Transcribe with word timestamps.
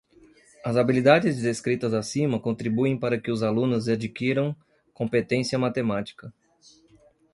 As 0.65 0.77
habilidades 0.77 1.39
descritas 1.43 1.93
acima 1.93 2.39
contribuem 2.39 2.97
para 2.97 3.21
que 3.21 3.29
os 3.29 3.43
alunos 3.43 3.87
adquiram 3.87 4.55
competência 4.95 5.59
matemática. 5.59 6.33